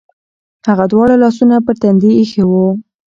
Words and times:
هغه 0.69 0.85
دواړه 0.91 1.15
لاسونه 1.23 1.55
پر 1.65 1.75
تندي 1.81 2.11
ایښي 2.17 2.43
و. 2.45 2.51